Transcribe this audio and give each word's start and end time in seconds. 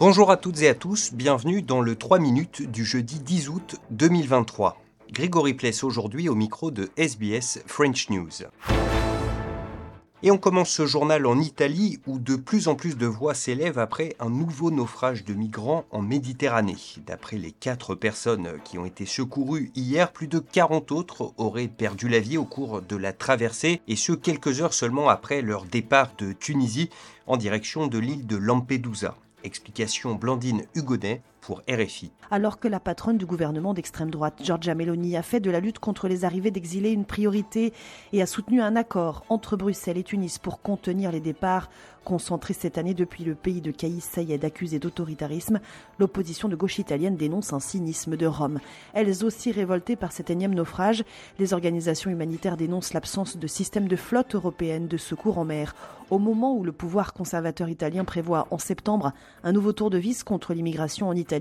Bonjour 0.00 0.30
à 0.30 0.36
toutes 0.36 0.62
et 0.62 0.68
à 0.68 0.76
tous, 0.76 1.12
bienvenue 1.12 1.60
dans 1.60 1.80
le 1.80 1.96
3 1.96 2.20
minutes 2.20 2.62
du 2.62 2.84
jeudi 2.84 3.18
10 3.18 3.48
août 3.48 3.76
2023. 3.90 4.80
Grégory 5.10 5.54
Pless 5.54 5.82
aujourd'hui 5.82 6.28
au 6.28 6.36
micro 6.36 6.70
de 6.70 6.88
SBS 6.96 7.58
French 7.66 8.08
News. 8.08 8.30
Et 10.22 10.30
on 10.30 10.38
commence 10.38 10.70
ce 10.70 10.86
journal 10.86 11.26
en 11.26 11.40
Italie 11.40 11.98
où 12.06 12.20
de 12.20 12.36
plus 12.36 12.68
en 12.68 12.76
plus 12.76 12.96
de 12.96 13.06
voix 13.06 13.34
s'élèvent 13.34 13.80
après 13.80 14.14
un 14.20 14.30
nouveau 14.30 14.70
naufrage 14.70 15.24
de 15.24 15.34
migrants 15.34 15.84
en 15.90 16.00
Méditerranée. 16.00 16.76
D'après 17.04 17.36
les 17.36 17.50
quatre 17.50 17.96
personnes 17.96 18.50
qui 18.62 18.78
ont 18.78 18.84
été 18.84 19.04
secourues 19.04 19.72
hier, 19.74 20.12
plus 20.12 20.28
de 20.28 20.38
40 20.38 20.92
autres 20.92 21.32
auraient 21.38 21.66
perdu 21.66 22.08
la 22.08 22.20
vie 22.20 22.38
au 22.38 22.44
cours 22.44 22.82
de 22.82 22.94
la 22.94 23.12
traversée 23.12 23.80
et 23.88 23.96
ce 23.96 24.12
quelques 24.12 24.60
heures 24.60 24.74
seulement 24.74 25.08
après 25.08 25.42
leur 25.42 25.64
départ 25.64 26.12
de 26.18 26.32
Tunisie 26.32 26.88
en 27.26 27.36
direction 27.36 27.88
de 27.88 27.98
l'île 27.98 28.28
de 28.28 28.36
Lampedusa. 28.36 29.16
Explication 29.44 30.14
Blandine 30.14 30.64
Hugonet 30.74 31.22
Alors 32.30 32.60
que 32.60 32.68
la 32.68 32.80
patronne 32.80 33.18
du 33.18 33.26
gouvernement 33.26 33.74
d'extrême 33.74 34.10
droite, 34.10 34.40
Giorgia 34.42 34.74
Meloni, 34.74 35.16
a 35.16 35.22
fait 35.22 35.40
de 35.40 35.50
la 35.50 35.60
lutte 35.60 35.78
contre 35.78 36.08
les 36.08 36.24
arrivées 36.24 36.50
d'exilés 36.50 36.90
une 36.90 37.04
priorité 37.04 37.72
et 38.12 38.22
a 38.22 38.26
soutenu 38.26 38.60
un 38.60 38.76
accord 38.76 39.24
entre 39.28 39.56
Bruxelles 39.56 39.98
et 39.98 40.04
Tunis 40.04 40.38
pour 40.38 40.60
contenir 40.60 41.12
les 41.12 41.20
départs 41.20 41.68
concentrés 42.08 42.54
cette 42.54 42.78
année 42.78 42.94
depuis 42.94 43.22
le 43.22 43.34
pays 43.34 43.60
de 43.60 43.70
Caïs 43.70 44.02
Sayed 44.02 44.42
accusé 44.42 44.78
d'autoritarisme, 44.78 45.60
l'opposition 45.98 46.48
de 46.48 46.56
gauche 46.56 46.78
italienne 46.78 47.16
dénonce 47.16 47.52
un 47.52 47.60
cynisme 47.60 48.16
de 48.16 48.24
Rome. 48.24 48.60
Elles 48.94 49.24
aussi 49.26 49.52
révoltées 49.52 49.94
par 49.94 50.12
cet 50.12 50.30
énième 50.30 50.54
naufrage, 50.54 51.04
les 51.38 51.52
organisations 51.52 52.10
humanitaires 52.10 52.56
dénoncent 52.56 52.94
l'absence 52.94 53.36
de 53.36 53.46
système 53.46 53.88
de 53.88 53.96
flotte 53.96 54.34
européenne 54.34 54.88
de 54.88 54.96
secours 54.96 55.36
en 55.36 55.44
mer. 55.44 55.74
Au 56.08 56.18
moment 56.18 56.54
où 56.56 56.64
le 56.64 56.72
pouvoir 56.72 57.12
conservateur 57.12 57.68
italien 57.68 58.06
prévoit 58.06 58.48
en 58.50 58.56
septembre 58.56 59.12
un 59.44 59.52
nouveau 59.52 59.72
tour 59.72 59.90
de 59.90 59.98
vis 59.98 60.24
contre 60.24 60.54
l'immigration 60.54 61.08
en 61.08 61.14
Italie, 61.14 61.37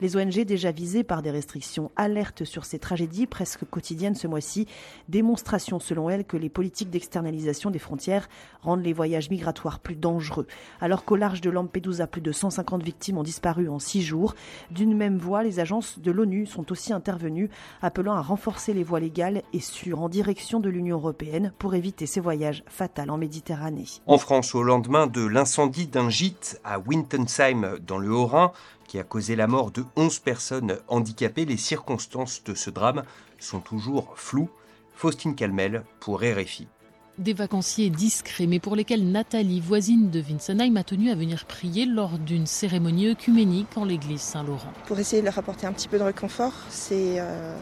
les 0.00 0.16
ONG 0.16 0.44
déjà 0.44 0.70
visées 0.70 1.04
par 1.04 1.22
des 1.22 1.30
restrictions 1.30 1.90
alertent 1.96 2.44
sur 2.44 2.64
ces 2.64 2.78
tragédies 2.78 3.26
presque 3.26 3.64
quotidiennes 3.68 4.14
ce 4.14 4.26
mois-ci, 4.26 4.66
démonstration 5.08 5.78
selon 5.80 6.10
elles 6.10 6.24
que 6.24 6.36
les 6.36 6.48
politiques 6.48 6.90
d'externalisation 6.90 7.70
des 7.70 7.78
frontières 7.78 8.28
rendent 8.62 8.84
les 8.84 8.92
voyages 8.92 9.30
migratoires 9.30 9.80
plus 9.80 9.96
dangereux. 9.96 10.46
Alors 10.80 11.04
qu'au 11.04 11.16
large 11.16 11.40
de 11.40 11.50
Lampedusa, 11.50 12.06
plus 12.06 12.20
de 12.20 12.32
150 12.32 12.82
victimes 12.82 13.18
ont 13.18 13.22
disparu 13.22 13.68
en 13.68 13.78
six 13.78 14.02
jours, 14.02 14.34
d'une 14.70 14.96
même 14.96 15.18
voix, 15.18 15.42
les 15.42 15.60
agences 15.60 15.98
de 15.98 16.10
l'ONU 16.10 16.46
sont 16.46 16.70
aussi 16.72 16.92
intervenues, 16.92 17.50
appelant 17.80 18.14
à 18.14 18.22
renforcer 18.22 18.74
les 18.74 18.84
voies 18.84 19.00
légales 19.00 19.42
et 19.52 19.60
sûres 19.60 20.00
en 20.00 20.08
direction 20.08 20.60
de 20.60 20.68
l'Union 20.68 20.96
européenne 20.96 21.52
pour 21.58 21.74
éviter 21.74 22.06
ces 22.06 22.20
voyages 22.20 22.62
fatals 22.66 23.10
en 23.10 23.18
Méditerranée. 23.18 23.86
En 24.06 24.18
France, 24.18 24.54
au 24.54 24.62
lendemain 24.62 25.06
de 25.06 25.24
l'incendie 25.24 25.86
d'un 25.86 26.10
gîte 26.10 26.60
à 26.64 26.78
Wintensheim 26.78 27.78
dans 27.86 27.98
le 27.98 28.10
Haut-Rhin, 28.12 28.52
qui 28.92 28.98
a 28.98 29.04
causé 29.04 29.36
la 29.36 29.46
mort 29.46 29.70
de 29.70 29.86
11 29.96 30.18
personnes 30.18 30.76
handicapées, 30.86 31.46
les 31.46 31.56
circonstances 31.56 32.44
de 32.44 32.52
ce 32.54 32.68
drame 32.68 33.04
sont 33.38 33.60
toujours 33.60 34.12
floues. 34.18 34.50
Faustine 34.94 35.34
Calmel 35.34 35.82
pour 35.98 36.20
RFI. 36.20 36.68
Des 37.16 37.32
vacanciers 37.32 37.88
discrets, 37.88 38.46
mais 38.46 38.58
pour 38.58 38.76
lesquels 38.76 39.10
Nathalie, 39.10 39.60
voisine 39.60 40.10
de 40.10 40.20
Winsenheim, 40.20 40.76
a 40.76 40.84
tenu 40.84 41.10
à 41.10 41.14
venir 41.14 41.46
prier 41.46 41.86
lors 41.86 42.18
d'une 42.18 42.44
cérémonie 42.44 43.08
œcuménique 43.08 43.78
en 43.78 43.86
l'église 43.86 44.20
Saint-Laurent. 44.20 44.74
Pour 44.86 44.98
essayer 44.98 45.22
de 45.22 45.26
leur 45.26 45.38
apporter 45.38 45.66
un 45.66 45.72
petit 45.72 45.88
peu 45.88 45.98
de 45.98 46.04
réconfort, 46.04 46.52
c'est 46.68 47.18
euh, 47.18 47.56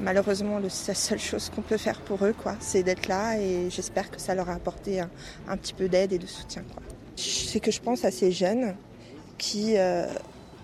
malheureusement 0.00 0.58
la 0.58 0.68
seule 0.68 1.20
chose 1.20 1.48
qu'on 1.54 1.62
peut 1.62 1.76
faire 1.76 2.00
pour 2.00 2.24
eux, 2.24 2.34
quoi. 2.36 2.56
C'est 2.58 2.82
d'être 2.82 3.06
là 3.06 3.38
et 3.38 3.70
j'espère 3.70 4.10
que 4.10 4.20
ça 4.20 4.34
leur 4.34 4.50
a 4.50 4.54
apporté 4.54 4.98
un, 4.98 5.56
petit 5.58 5.74
peu 5.74 5.88
d'aide 5.88 6.12
et 6.12 6.18
de 6.18 6.26
soutien, 6.26 6.64
quoi. 6.74 6.82
C'est 7.14 7.60
que 7.60 7.70
je 7.70 7.80
pense 7.80 8.04
à 8.04 8.10
ces 8.10 8.32
jeunes 8.32 8.74
qui 9.38 9.76
euh, 9.76 10.06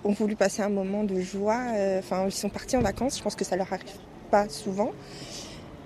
ont 0.04 0.12
voulu 0.12 0.36
passer 0.36 0.62
un 0.62 0.68
moment 0.68 1.04
de 1.04 1.20
joie. 1.20 1.62
Euh, 1.74 1.98
enfin, 1.98 2.24
ils 2.26 2.32
sont 2.32 2.48
partis 2.48 2.76
en 2.76 2.80
vacances. 2.80 3.18
Je 3.18 3.22
pense 3.22 3.34
que 3.34 3.44
ça 3.44 3.56
leur 3.56 3.72
arrive 3.72 3.84
pas 4.30 4.48
souvent. 4.48 4.92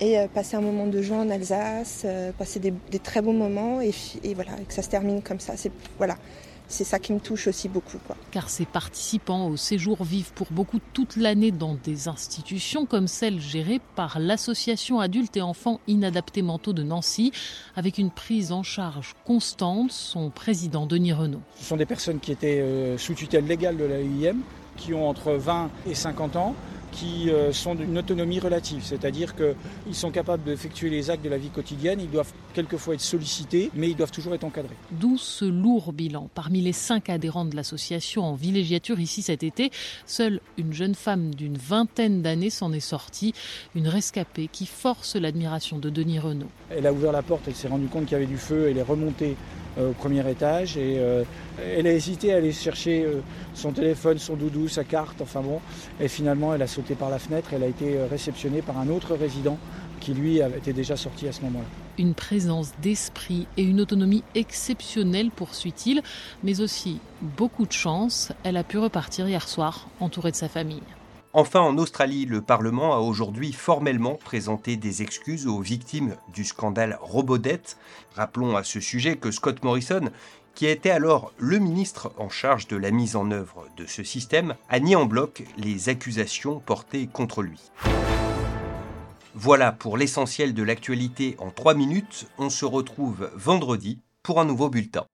Et 0.00 0.18
euh, 0.18 0.26
passer 0.28 0.56
un 0.56 0.60
moment 0.60 0.86
de 0.86 1.00
joie 1.00 1.18
en 1.18 1.30
Alsace, 1.30 2.02
euh, 2.04 2.30
passer 2.32 2.60
des, 2.60 2.98
très 2.98 3.22
beaux 3.22 3.32
moments 3.32 3.80
et, 3.80 3.94
et, 4.24 4.34
voilà, 4.34 4.52
que 4.68 4.74
ça 4.74 4.82
se 4.82 4.90
termine 4.90 5.22
comme 5.22 5.40
ça. 5.40 5.54
C'est 5.56 5.72
voilà, 5.96 6.16
c'est 6.68 6.84
ça 6.84 6.98
qui 6.98 7.12
me 7.12 7.20
touche 7.20 7.46
aussi 7.46 7.68
beaucoup. 7.68 7.98
Quoi. 8.06 8.16
Car 8.30 8.48
ces 8.48 8.64
participants 8.64 9.48
au 9.48 9.56
séjour 9.56 10.02
vivent 10.04 10.32
pour 10.32 10.48
beaucoup 10.50 10.80
toute 10.92 11.16
l'année 11.16 11.50
dans 11.50 11.74
des 11.74 12.08
institutions 12.08 12.86
comme 12.86 13.06
celle 13.06 13.40
gérée 13.40 13.80
par 13.94 14.18
l'association 14.18 15.00
adultes 15.00 15.36
et 15.36 15.42
enfants 15.42 15.80
inadaptés 15.86 16.42
mentaux 16.42 16.72
de 16.72 16.82
Nancy, 16.82 17.32
avec 17.76 17.98
une 17.98 18.10
prise 18.10 18.52
en 18.52 18.62
charge 18.62 19.14
constante, 19.24 19.92
son 19.92 20.30
président 20.30 20.86
Denis 20.86 21.12
Renault. 21.12 21.42
Ce 21.56 21.64
sont 21.64 21.76
des 21.76 21.86
personnes 21.86 22.20
qui 22.20 22.32
étaient 22.32 22.60
euh, 22.60 22.98
sous 22.98 23.14
tutelle 23.14 23.46
légale 23.46 23.76
de 23.76 23.84
la 23.84 24.00
UIM, 24.00 24.38
qui 24.76 24.92
ont 24.92 25.08
entre 25.08 25.32
20 25.32 25.70
et 25.88 25.94
50 25.94 26.36
ans 26.36 26.54
qui 26.96 27.30
euh, 27.30 27.52
sont 27.52 27.74
d'une 27.74 27.98
autonomie 27.98 28.40
relative, 28.40 28.82
c'est-à-dire 28.82 29.34
qu'ils 29.36 29.94
sont 29.94 30.10
capables 30.10 30.42
d'effectuer 30.44 30.88
les 30.88 31.10
actes 31.10 31.22
de 31.22 31.28
la 31.28 31.36
vie 31.36 31.50
quotidienne, 31.50 32.00
ils 32.00 32.10
doivent 32.10 32.32
quelquefois 32.54 32.94
être 32.94 33.00
sollicités, 33.00 33.70
mais 33.74 33.90
ils 33.90 33.96
doivent 33.96 34.10
toujours 34.10 34.34
être 34.34 34.44
encadrés. 34.44 34.74
D'où 34.90 35.18
ce 35.18 35.44
lourd 35.44 35.92
bilan. 35.92 36.30
Parmi 36.34 36.62
les 36.62 36.72
cinq 36.72 37.10
adhérents 37.10 37.44
de 37.44 37.54
l'association 37.54 38.24
en 38.24 38.34
villégiature 38.34 38.98
ici 38.98 39.20
cet 39.20 39.42
été, 39.42 39.70
seule 40.06 40.40
une 40.56 40.72
jeune 40.72 40.94
femme 40.94 41.34
d'une 41.34 41.58
vingtaine 41.58 42.22
d'années 42.22 42.50
s'en 42.50 42.72
est 42.72 42.80
sortie, 42.80 43.34
une 43.74 43.88
rescapée 43.88 44.48
qui 44.50 44.64
force 44.64 45.16
l'admiration 45.16 45.78
de 45.78 45.90
Denis 45.90 46.18
Renault. 46.18 46.50
Elle 46.70 46.86
a 46.86 46.92
ouvert 46.92 47.12
la 47.12 47.22
porte, 47.22 47.42
elle 47.46 47.54
s'est 47.54 47.68
rendue 47.68 47.88
compte 47.88 48.04
qu'il 48.04 48.12
y 48.12 48.16
avait 48.16 48.26
du 48.26 48.38
feu, 48.38 48.68
elle 48.70 48.78
est 48.78 48.82
remontée 48.82 49.36
au 49.78 49.92
premier 49.92 50.28
étage 50.30 50.76
et 50.76 50.98
euh, 50.98 51.24
elle 51.76 51.86
a 51.86 51.92
hésité 51.92 52.32
à 52.32 52.36
aller 52.36 52.52
chercher 52.52 53.04
euh, 53.04 53.20
son 53.54 53.72
téléphone, 53.72 54.18
son 54.18 54.36
doudou, 54.36 54.68
sa 54.68 54.84
carte, 54.84 55.20
enfin 55.20 55.40
bon, 55.40 55.60
et 56.00 56.08
finalement 56.08 56.54
elle 56.54 56.62
a 56.62 56.66
sauté 56.66 56.94
par 56.94 57.10
la 57.10 57.18
fenêtre, 57.18 57.50
elle 57.52 57.62
a 57.62 57.66
été 57.66 57.98
réceptionnée 58.10 58.62
par 58.62 58.78
un 58.78 58.88
autre 58.88 59.14
résident 59.14 59.58
qui 60.00 60.14
lui 60.14 60.38
était 60.38 60.74
déjà 60.74 60.96
sorti 60.96 61.26
à 61.26 61.32
ce 61.32 61.40
moment-là. 61.42 61.64
Une 61.98 62.14
présence 62.14 62.72
d'esprit 62.82 63.46
et 63.56 63.62
une 63.62 63.80
autonomie 63.80 64.22
exceptionnelle, 64.34 65.30
poursuit-il, 65.30 66.02
mais 66.44 66.60
aussi 66.60 67.00
beaucoup 67.22 67.66
de 67.66 67.72
chance. 67.72 68.32
Elle 68.44 68.58
a 68.58 68.64
pu 68.64 68.78
repartir 68.78 69.26
hier 69.26 69.48
soir 69.48 69.88
entourée 69.98 70.30
de 70.30 70.36
sa 70.36 70.48
famille. 70.48 70.82
Enfin, 71.38 71.60
en 71.60 71.76
Australie, 71.76 72.24
le 72.24 72.40
Parlement 72.40 72.94
a 72.94 73.00
aujourd'hui 73.00 73.52
formellement 73.52 74.14
présenté 74.14 74.78
des 74.78 75.02
excuses 75.02 75.46
aux 75.46 75.60
victimes 75.60 76.16
du 76.32 76.46
scandale 76.46 76.98
Robodet. 77.02 77.60
Rappelons 78.14 78.56
à 78.56 78.64
ce 78.64 78.80
sujet 78.80 79.18
que 79.18 79.30
Scott 79.30 79.62
Morrison, 79.62 80.08
qui 80.54 80.64
était 80.64 80.88
alors 80.88 81.34
le 81.36 81.58
ministre 81.58 82.10
en 82.16 82.30
charge 82.30 82.68
de 82.68 82.78
la 82.78 82.90
mise 82.90 83.16
en 83.16 83.30
œuvre 83.32 83.66
de 83.76 83.84
ce 83.84 84.02
système, 84.02 84.54
a 84.70 84.80
nié 84.80 84.96
en 84.96 85.04
bloc 85.04 85.44
les 85.58 85.90
accusations 85.90 86.58
portées 86.58 87.06
contre 87.06 87.42
lui. 87.42 87.60
Voilà 89.34 89.72
pour 89.72 89.98
l'essentiel 89.98 90.54
de 90.54 90.62
l'actualité 90.62 91.36
en 91.38 91.50
3 91.50 91.74
minutes. 91.74 92.28
On 92.38 92.48
se 92.48 92.64
retrouve 92.64 93.30
vendredi 93.34 94.00
pour 94.22 94.40
un 94.40 94.46
nouveau 94.46 94.70
bulletin. 94.70 95.04